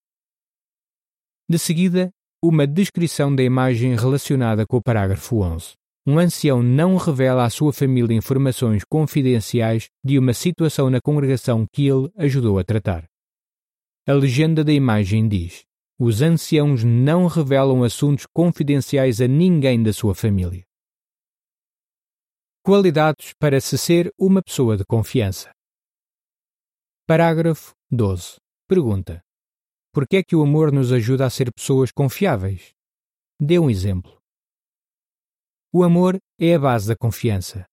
De 1.48 1.58
seguida, 1.58 2.10
uma 2.42 2.66
descrição 2.66 3.34
da 3.34 3.42
imagem 3.42 3.94
relacionada 3.94 4.66
com 4.66 4.78
o 4.78 4.82
parágrafo 4.82 5.40
11. 5.40 5.74
Um 6.06 6.18
ancião 6.18 6.62
não 6.62 6.96
revela 6.96 7.44
à 7.44 7.50
sua 7.50 7.72
família 7.72 8.16
informações 8.16 8.82
confidenciais 8.88 9.88
de 10.04 10.18
uma 10.18 10.32
situação 10.32 10.88
na 10.88 11.00
congregação 11.00 11.66
que 11.72 11.86
ele 11.86 12.08
ajudou 12.16 12.58
a 12.58 12.64
tratar. 12.64 13.04
A 14.06 14.12
legenda 14.12 14.62
da 14.62 14.72
imagem 14.72 15.28
diz: 15.28 15.65
os 15.98 16.20
anciãos 16.20 16.84
não 16.84 17.26
revelam 17.26 17.82
assuntos 17.82 18.26
confidenciais 18.26 19.20
a 19.20 19.26
ninguém 19.26 19.82
da 19.82 19.92
sua 19.92 20.14
família. 20.14 20.64
Qualidades 22.62 23.32
para 23.38 23.60
se 23.60 23.78
ser 23.78 24.12
uma 24.18 24.42
pessoa 24.42 24.76
de 24.76 24.84
confiança. 24.84 25.50
Parágrafo 27.06 27.72
12. 27.90 28.36
Pergunta: 28.68 29.22
Por 29.92 30.06
que 30.06 30.16
é 30.16 30.22
que 30.22 30.36
o 30.36 30.42
amor 30.42 30.72
nos 30.72 30.92
ajuda 30.92 31.24
a 31.24 31.30
ser 31.30 31.50
pessoas 31.52 31.90
confiáveis? 31.92 32.72
Dê 33.40 33.58
um 33.58 33.70
exemplo. 33.70 34.18
O 35.72 35.82
amor 35.82 36.18
é 36.38 36.54
a 36.54 36.58
base 36.58 36.88
da 36.88 36.96
confiança. 36.96 37.64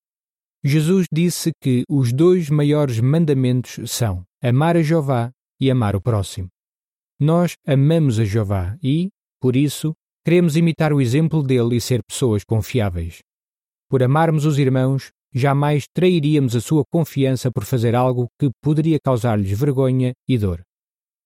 Jesus 0.63 1.07
disse 1.11 1.51
que 1.61 1.83
os 1.89 2.13
dois 2.13 2.49
maiores 2.49 2.99
mandamentos 2.99 3.91
são 3.91 4.23
amar 4.41 4.77
a 4.77 4.81
Jeová 4.81 5.31
e 5.59 5.69
amar 5.69 5.95
o 5.95 6.01
próximo. 6.01 6.52
Nós 7.25 7.53
amamos 7.65 8.19
a 8.19 8.25
Jeová 8.25 8.77
e, 8.83 9.09
por 9.39 9.55
isso, 9.55 9.93
queremos 10.25 10.57
imitar 10.57 10.91
o 10.91 10.99
exemplo 10.99 11.41
dele 11.41 11.77
e 11.77 11.79
ser 11.79 12.03
pessoas 12.03 12.43
confiáveis. 12.43 13.19
Por 13.89 14.03
amarmos 14.03 14.43
os 14.43 14.59
irmãos, 14.59 15.09
jamais 15.33 15.85
trairíamos 15.95 16.53
a 16.53 16.59
sua 16.59 16.83
confiança 16.91 17.49
por 17.49 17.63
fazer 17.63 17.95
algo 17.95 18.27
que 18.37 18.49
poderia 18.61 18.99
causar-lhes 19.01 19.57
vergonha 19.57 20.11
e 20.27 20.37
dor. 20.37 20.63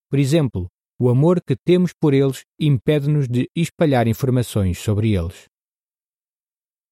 Por 0.08 0.20
exemplo, 0.20 0.68
o 1.00 1.08
amor 1.08 1.40
que 1.44 1.56
temos 1.56 1.92
por 1.92 2.14
eles 2.14 2.44
impede-nos 2.60 3.26
de 3.26 3.50
espalhar 3.52 4.06
informações 4.06 4.78
sobre 4.78 5.16
eles. 5.16 5.46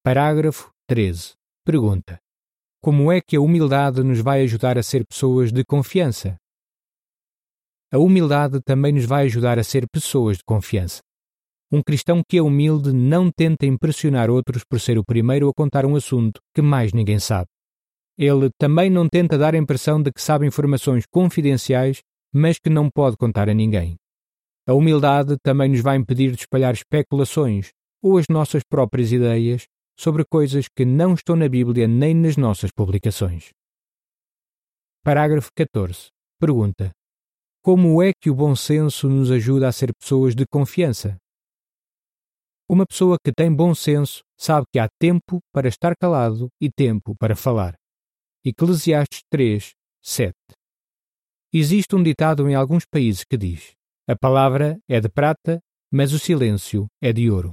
Parágrafo 0.02 0.70
13. 0.88 1.34
Pergunta: 1.64 2.18
Como 2.82 3.12
é 3.12 3.20
que 3.20 3.36
a 3.36 3.40
humildade 3.40 4.02
nos 4.02 4.18
vai 4.18 4.42
ajudar 4.42 4.76
a 4.76 4.82
ser 4.82 5.06
pessoas 5.06 5.52
de 5.52 5.64
confiança? 5.64 6.36
A 7.96 7.98
humildade 7.98 8.60
também 8.60 8.92
nos 8.92 9.06
vai 9.06 9.24
ajudar 9.24 9.58
a 9.58 9.64
ser 9.64 9.88
pessoas 9.90 10.36
de 10.36 10.44
confiança. 10.44 11.00
Um 11.72 11.80
cristão 11.82 12.20
que 12.28 12.36
é 12.36 12.42
humilde 12.42 12.92
não 12.92 13.30
tenta 13.34 13.64
impressionar 13.64 14.28
outros 14.28 14.62
por 14.68 14.78
ser 14.78 14.98
o 14.98 15.02
primeiro 15.02 15.48
a 15.48 15.54
contar 15.54 15.86
um 15.86 15.96
assunto 15.96 16.38
que 16.54 16.60
mais 16.60 16.92
ninguém 16.92 17.18
sabe. 17.18 17.46
Ele 18.18 18.50
também 18.58 18.90
não 18.90 19.08
tenta 19.08 19.38
dar 19.38 19.54
a 19.54 19.56
impressão 19.56 20.02
de 20.02 20.12
que 20.12 20.20
sabe 20.20 20.46
informações 20.46 21.04
confidenciais, 21.10 22.02
mas 22.34 22.58
que 22.58 22.68
não 22.68 22.90
pode 22.90 23.16
contar 23.16 23.48
a 23.48 23.54
ninguém. 23.54 23.96
A 24.68 24.74
humildade 24.74 25.38
também 25.42 25.70
nos 25.70 25.80
vai 25.80 25.96
impedir 25.96 26.32
de 26.32 26.40
espalhar 26.40 26.74
especulações 26.74 27.70
ou 28.02 28.18
as 28.18 28.26
nossas 28.28 28.62
próprias 28.62 29.10
ideias 29.10 29.64
sobre 29.98 30.22
coisas 30.22 30.66
que 30.68 30.84
não 30.84 31.14
estão 31.14 31.34
na 31.34 31.48
Bíblia 31.48 31.88
nem 31.88 32.14
nas 32.14 32.36
nossas 32.36 32.70
publicações. 32.70 33.52
Parágrafo 35.02 35.48
14. 35.56 36.08
Pergunta: 36.38 36.92
como 37.66 38.00
é 38.00 38.12
que 38.12 38.30
o 38.30 38.34
bom 38.36 38.54
senso 38.54 39.08
nos 39.08 39.28
ajuda 39.28 39.66
a 39.66 39.72
ser 39.72 39.92
pessoas 39.92 40.36
de 40.36 40.46
confiança? 40.46 41.16
Uma 42.70 42.86
pessoa 42.86 43.16
que 43.18 43.32
tem 43.32 43.52
bom 43.52 43.74
senso 43.74 44.22
sabe 44.38 44.66
que 44.72 44.78
há 44.78 44.88
tempo 45.00 45.40
para 45.52 45.66
estar 45.66 45.96
calado 46.00 46.46
e 46.62 46.70
tempo 46.70 47.16
para 47.18 47.34
falar. 47.34 47.74
Eclesiastes 48.44 49.22
3, 49.28 49.72
7. 50.00 50.32
Existe 51.52 51.96
um 51.96 52.04
ditado 52.04 52.48
em 52.48 52.54
alguns 52.54 52.84
países 52.88 53.24
que 53.28 53.36
diz: 53.36 53.72
A 54.08 54.14
palavra 54.14 54.78
é 54.88 55.00
de 55.00 55.08
prata, 55.08 55.58
mas 55.92 56.12
o 56.12 56.20
silêncio 56.20 56.86
é 57.02 57.12
de 57.12 57.28
ouro. 57.28 57.52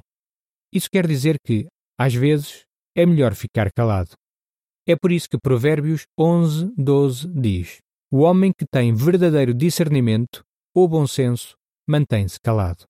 Isso 0.71 0.89
quer 0.91 1.07
dizer 1.07 1.37
que, 1.43 1.65
às 1.97 2.13
vezes, 2.13 2.65
é 2.95 3.03
melhor 3.03 3.33
ficar 3.33 3.71
calado. 3.71 4.11
É 4.87 4.95
por 4.95 5.11
isso 5.11 5.27
que 5.27 5.39
Provérbios 5.39 6.05
11, 6.19 6.71
12 6.77 7.27
diz: 7.29 7.79
o 8.15 8.19
homem 8.19 8.53
que 8.55 8.63
tem 8.63 8.93
verdadeiro 8.93 9.55
discernimento 9.55 10.45
ou 10.71 10.87
bom 10.87 11.07
senso 11.07 11.57
mantém-se 11.89 12.39
calado. 12.39 12.85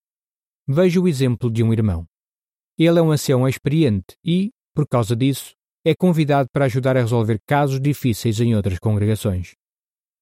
Veja 0.68 1.00
o 1.00 1.08
exemplo 1.08 1.50
de 1.50 1.64
um 1.64 1.72
irmão. 1.72 2.06
Ele 2.78 3.00
é 3.00 3.02
um 3.02 3.10
ancião 3.10 3.48
experiente 3.48 4.18
e, 4.22 4.52
por 4.76 4.86
causa 4.86 5.16
disso, 5.16 5.54
é 5.86 5.96
convidado 5.96 6.50
para 6.52 6.66
ajudar 6.66 6.98
a 6.98 7.00
resolver 7.00 7.40
casos 7.48 7.80
difíceis 7.80 8.42
em 8.42 8.54
outras 8.54 8.78
congregações. 8.80 9.54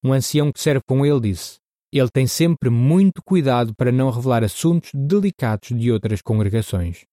Um 0.04 0.12
ancião 0.12 0.52
que 0.52 0.60
serve 0.60 0.82
com 0.86 1.04
ele 1.04 1.18
disse: 1.18 1.58
Ele 1.92 2.08
tem 2.08 2.28
sempre 2.28 2.70
muito 2.70 3.24
cuidado 3.24 3.74
para 3.74 3.90
não 3.90 4.08
revelar 4.08 4.44
assuntos 4.44 4.92
delicados 4.94 5.76
de 5.76 5.90
outras 5.90 6.22
congregações. 6.22 7.04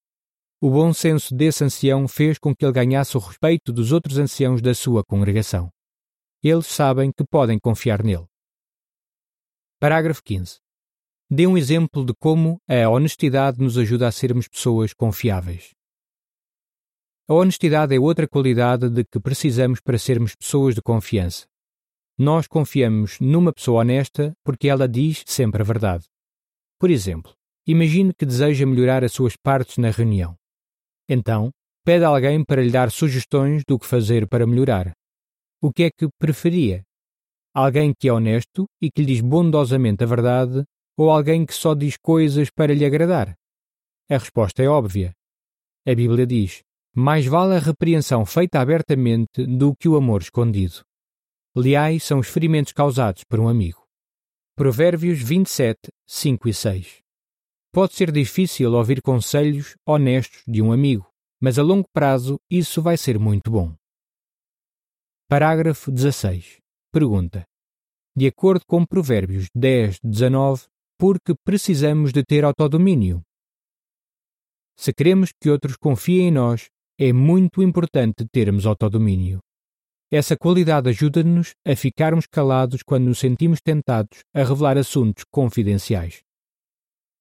O 0.61 0.69
bom 0.69 0.93
senso 0.93 1.33
desse 1.33 1.63
ancião 1.63 2.07
fez 2.07 2.37
com 2.37 2.55
que 2.55 2.63
ele 2.63 2.71
ganhasse 2.71 3.17
o 3.17 3.19
respeito 3.19 3.73
dos 3.73 3.91
outros 3.91 4.19
anciãos 4.19 4.61
da 4.61 4.75
sua 4.75 5.03
congregação 5.03 5.71
eles 6.47 6.67
sabem 6.67 7.11
que 7.11 7.25
podem 7.25 7.59
confiar 7.59 8.03
nele. 8.03 8.25
Parágrafo 9.79 10.23
15. 10.23 10.59
Dê 11.29 11.45
um 11.45 11.57
exemplo 11.57 12.05
de 12.05 12.13
como 12.13 12.61
a 12.67 12.89
honestidade 12.89 13.59
nos 13.59 13.77
ajuda 13.77 14.07
a 14.07 14.11
sermos 14.11 14.47
pessoas 14.47 14.93
confiáveis. 14.93 15.71
A 17.27 17.33
honestidade 17.33 17.95
é 17.95 17.99
outra 17.99 18.27
qualidade 18.27 18.89
de 18.89 19.03
que 19.03 19.19
precisamos 19.19 19.79
para 19.79 19.97
sermos 19.97 20.33
pessoas 20.35 20.73
de 20.73 20.81
confiança. 20.81 21.45
Nós 22.17 22.47
confiamos 22.47 23.19
numa 23.19 23.53
pessoa 23.53 23.81
honesta 23.81 24.33
porque 24.43 24.67
ela 24.67 24.87
diz 24.87 25.23
sempre 25.27 25.61
a 25.61 25.65
verdade. 25.65 26.05
Por 26.79 26.89
exemplo, 26.89 27.33
imagine 27.67 28.13
que 28.13 28.25
deseja 28.25 28.65
melhorar 28.65 29.03
as 29.03 29.11
suas 29.11 29.35
partes 29.35 29.77
na 29.77 29.91
reunião. 29.91 30.35
Então, 31.07 31.51
pede 31.85 32.03
a 32.05 32.07
alguém 32.07 32.43
para 32.43 32.63
lhe 32.63 32.71
dar 32.71 32.91
sugestões 32.91 33.63
do 33.67 33.77
que 33.77 33.85
fazer 33.85 34.27
para 34.27 34.47
melhorar 34.47 34.93
o 35.61 35.71
que 35.71 35.83
é 35.83 35.89
que 35.91 36.07
preferia? 36.17 36.83
Alguém 37.53 37.93
que 37.93 38.07
é 38.07 38.13
honesto 38.13 38.65
e 38.81 38.89
que 38.89 39.01
lhe 39.01 39.13
diz 39.13 39.21
bondosamente 39.21 40.03
a 40.03 40.07
verdade 40.07 40.63
ou 40.97 41.09
alguém 41.09 41.45
que 41.45 41.53
só 41.53 41.73
diz 41.73 41.97
coisas 41.97 42.49
para 42.49 42.73
lhe 42.73 42.85
agradar? 42.85 43.35
A 44.09 44.17
resposta 44.17 44.63
é 44.63 44.67
óbvia. 44.67 45.13
A 45.85 45.93
Bíblia 45.93 46.25
diz: 46.25 46.61
mais 46.95 47.25
vale 47.25 47.55
a 47.55 47.59
repreensão 47.59 48.25
feita 48.25 48.59
abertamente 48.59 49.45
do 49.45 49.75
que 49.75 49.87
o 49.87 49.95
amor 49.95 50.21
escondido. 50.21 50.81
Leais 51.55 52.03
são 52.03 52.19
os 52.19 52.27
ferimentos 52.27 52.73
causados 52.73 53.23
por 53.23 53.39
um 53.39 53.47
amigo. 53.47 53.83
Provérbios 54.55 55.21
27, 55.21 55.79
5 56.07 56.49
e 56.49 56.53
6. 56.53 56.97
Pode 57.71 57.93
ser 57.93 58.11
difícil 58.11 58.73
ouvir 58.73 59.01
conselhos 59.01 59.75
honestos 59.85 60.43
de 60.47 60.61
um 60.61 60.71
amigo, 60.71 61.07
mas 61.39 61.59
a 61.59 61.63
longo 61.63 61.87
prazo 61.93 62.39
isso 62.49 62.81
vai 62.81 62.97
ser 62.97 63.19
muito 63.19 63.51
bom. 63.51 63.78
Parágrafo 65.29 65.91
16. 65.91 66.57
Pergunta. 66.91 67.45
De 68.17 68.25
acordo 68.25 68.65
com 68.65 68.83
Provérbios 68.83 69.45
10, 69.55 69.99
19, 70.03 70.63
porque 70.97 71.35
precisamos 71.45 72.11
de 72.11 72.23
ter 72.23 72.43
autodomínio? 72.43 73.21
Se 74.75 74.91
queremos 74.91 75.31
que 75.39 75.51
outros 75.51 75.77
confiem 75.77 76.29
em 76.29 76.31
nós, 76.31 76.69
é 76.99 77.13
muito 77.13 77.61
importante 77.61 78.27
termos 78.31 78.65
autodomínio. 78.65 79.37
Essa 80.11 80.35
qualidade 80.35 80.89
ajuda-nos 80.89 81.53
a 81.63 81.75
ficarmos 81.75 82.25
calados 82.25 82.81
quando 82.81 83.05
nos 83.05 83.19
sentimos 83.19 83.61
tentados 83.61 84.21
a 84.33 84.39
revelar 84.39 84.79
assuntos 84.79 85.25
confidenciais. 85.29 86.23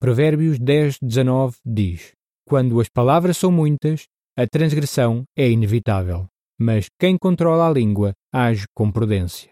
Provérbios 0.00 0.58
10, 0.58 0.96
19 1.02 1.58
diz: 1.62 2.12
Quando 2.48 2.80
as 2.80 2.88
palavras 2.88 3.36
são 3.36 3.52
muitas, 3.52 4.06
a 4.34 4.46
transgressão 4.46 5.24
é 5.36 5.50
inevitável, 5.50 6.26
mas 6.58 6.86
quem 6.98 7.16
controla 7.16 7.68
a 7.68 7.72
língua 7.72 8.12
age 8.32 8.64
com 8.74 8.90
prudência. 8.90 9.50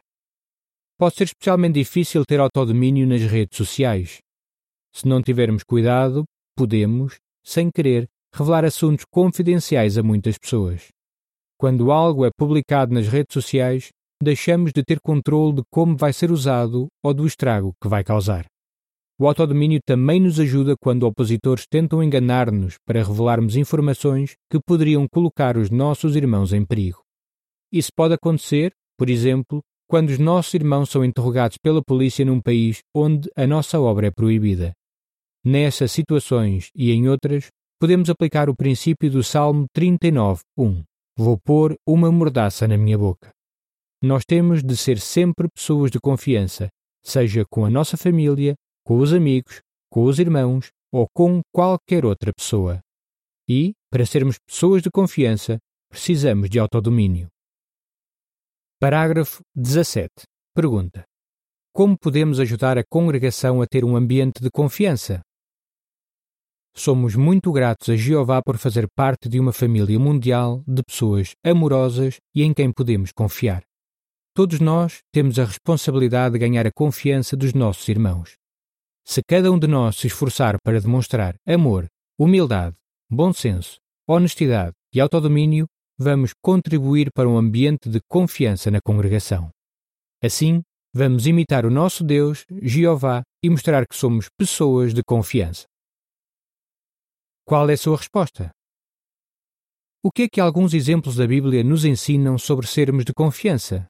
Pode 0.98 1.14
ser 1.14 1.24
especialmente 1.24 1.74
difícil 1.74 2.24
ter 2.24 2.40
autodomínio 2.40 3.06
nas 3.06 3.22
redes 3.22 3.56
sociais. 3.56 4.18
Se 4.94 5.06
não 5.06 5.22
tivermos 5.22 5.62
cuidado, 5.62 6.24
podemos, 6.56 7.16
sem 7.44 7.70
querer, 7.70 8.06
revelar 8.34 8.64
assuntos 8.64 9.04
confidenciais 9.10 9.98
a 9.98 10.02
muitas 10.02 10.38
pessoas. 10.38 10.88
Quando 11.58 11.92
algo 11.92 12.24
é 12.24 12.30
publicado 12.36 12.94
nas 12.94 13.06
redes 13.06 13.32
sociais, 13.32 13.90
deixamos 14.22 14.72
de 14.72 14.82
ter 14.82 14.98
controle 15.00 15.56
de 15.56 15.62
como 15.70 15.96
vai 15.96 16.12
ser 16.12 16.30
usado 16.30 16.86
ou 17.04 17.14
do 17.14 17.26
estrago 17.26 17.72
que 17.80 17.88
vai 17.88 18.02
causar. 18.02 18.46
O 19.18 19.26
autodomínio 19.26 19.80
também 19.82 20.20
nos 20.20 20.38
ajuda 20.38 20.76
quando 20.76 21.04
opositores 21.04 21.66
tentam 21.66 22.02
enganar-nos 22.02 22.76
para 22.84 23.02
revelarmos 23.02 23.56
informações 23.56 24.36
que 24.50 24.60
poderiam 24.60 25.06
colocar 25.08 25.56
os 25.56 25.70
nossos 25.70 26.16
irmãos 26.16 26.52
em 26.52 26.66
perigo. 26.66 27.00
Isso 27.72 27.90
pode 27.96 28.12
acontecer, 28.12 28.72
por 28.98 29.08
exemplo, 29.08 29.62
quando 29.88 30.10
os 30.10 30.18
nossos 30.18 30.52
irmãos 30.52 30.90
são 30.90 31.02
interrogados 31.02 31.56
pela 31.56 31.82
polícia 31.82 32.26
num 32.26 32.42
país 32.42 32.80
onde 32.94 33.30
a 33.34 33.46
nossa 33.46 33.80
obra 33.80 34.08
é 34.08 34.10
proibida. 34.10 34.74
Nessas 35.42 35.92
situações 35.92 36.70
e 36.74 36.90
em 36.92 37.08
outras, 37.08 37.48
podemos 37.80 38.10
aplicar 38.10 38.50
o 38.50 38.56
princípio 38.56 39.10
do 39.10 39.22
Salmo 39.22 39.66
39, 39.72 40.42
1. 40.58 40.82
Vou 41.16 41.38
pôr 41.38 41.74
uma 41.86 42.12
mordaça 42.12 42.68
na 42.68 42.76
minha 42.76 42.98
boca. 42.98 43.30
Nós 44.02 44.24
temos 44.26 44.62
de 44.62 44.76
ser 44.76 44.98
sempre 44.98 45.48
pessoas 45.48 45.90
de 45.90 45.98
confiança, 45.98 46.68
seja 47.02 47.44
com 47.48 47.64
a 47.64 47.70
nossa 47.70 47.96
família, 47.96 48.54
com 48.86 48.98
os 48.98 49.12
amigos, 49.12 49.60
com 49.90 50.04
os 50.04 50.20
irmãos 50.20 50.70
ou 50.92 51.08
com 51.12 51.40
qualquer 51.52 52.04
outra 52.04 52.32
pessoa. 52.32 52.80
E, 53.48 53.72
para 53.90 54.06
sermos 54.06 54.36
pessoas 54.38 54.80
de 54.80 54.90
confiança, 54.92 55.58
precisamos 55.90 56.48
de 56.48 56.60
autodomínio. 56.60 57.26
Parágrafo 58.80 59.42
17. 59.56 60.10
Pergunta: 60.54 61.02
Como 61.74 61.98
podemos 61.98 62.38
ajudar 62.38 62.78
a 62.78 62.84
congregação 62.88 63.60
a 63.60 63.66
ter 63.66 63.84
um 63.84 63.96
ambiente 63.96 64.40
de 64.40 64.50
confiança? 64.52 65.20
Somos 66.76 67.16
muito 67.16 67.50
gratos 67.50 67.88
a 67.88 67.96
Jeová 67.96 68.40
por 68.40 68.56
fazer 68.56 68.86
parte 68.94 69.28
de 69.28 69.40
uma 69.40 69.52
família 69.52 69.98
mundial 69.98 70.62
de 70.64 70.82
pessoas 70.84 71.32
amorosas 71.44 72.18
e 72.32 72.44
em 72.44 72.54
quem 72.54 72.70
podemos 72.70 73.10
confiar. 73.10 73.64
Todos 74.32 74.60
nós 74.60 74.98
temos 75.12 75.40
a 75.40 75.44
responsabilidade 75.44 76.34
de 76.34 76.38
ganhar 76.38 76.66
a 76.68 76.72
confiança 76.72 77.36
dos 77.36 77.52
nossos 77.52 77.88
irmãos. 77.88 78.36
Se 79.08 79.22
cada 79.22 79.52
um 79.52 79.58
de 79.58 79.68
nós 79.68 79.96
se 79.96 80.08
esforçar 80.08 80.56
para 80.60 80.80
demonstrar 80.80 81.36
amor, 81.46 81.86
humildade, 82.18 82.74
bom 83.08 83.32
senso, 83.32 83.78
honestidade 84.04 84.74
e 84.92 85.00
autodomínio, 85.00 85.68
vamos 85.96 86.32
contribuir 86.42 87.12
para 87.14 87.28
um 87.28 87.38
ambiente 87.38 87.88
de 87.88 88.00
confiança 88.10 88.68
na 88.68 88.80
congregação. 88.84 89.48
Assim, 90.20 90.60
vamos 90.92 91.24
imitar 91.24 91.64
o 91.64 91.70
nosso 91.70 92.02
Deus, 92.02 92.44
Jeová, 92.60 93.22
e 93.44 93.48
mostrar 93.48 93.86
que 93.86 93.94
somos 93.94 94.26
pessoas 94.36 94.92
de 94.92 95.04
confiança. 95.04 95.66
Qual 97.46 97.70
é 97.70 97.74
a 97.74 97.78
sua 97.78 97.98
resposta? 97.98 98.50
O 100.02 100.10
que 100.10 100.22
é 100.22 100.28
que 100.28 100.40
alguns 100.40 100.74
exemplos 100.74 101.14
da 101.14 101.28
Bíblia 101.28 101.62
nos 101.62 101.84
ensinam 101.84 102.36
sobre 102.36 102.66
sermos 102.66 103.04
de 103.04 103.14
confiança? 103.14 103.86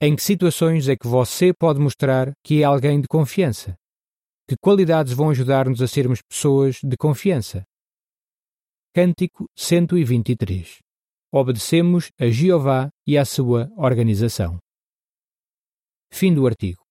Em 0.00 0.16
que 0.16 0.22
situações 0.22 0.88
é 0.88 0.96
que 0.96 1.06
você 1.06 1.52
pode 1.52 1.78
mostrar 1.78 2.32
que 2.42 2.62
é 2.62 2.64
alguém 2.64 2.98
de 2.98 3.06
confiança? 3.06 3.76
Que 4.48 4.56
qualidades 4.56 5.12
vão 5.12 5.28
ajudar-nos 5.28 5.82
a 5.82 5.86
sermos 5.86 6.22
pessoas 6.22 6.80
de 6.82 6.96
confiança? 6.96 7.66
Cântico 8.94 9.44
123 9.54 10.78
Obedecemos 11.30 12.10
a 12.18 12.28
Jeová 12.30 12.88
e 13.06 13.18
à 13.18 13.26
sua 13.26 13.70
organização. 13.76 14.58
Fim 16.10 16.32
do 16.32 16.46
artigo. 16.46 16.87